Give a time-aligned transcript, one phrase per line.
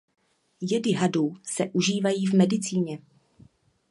[0.61, 2.99] Jedy hadů se užívají v medicíně.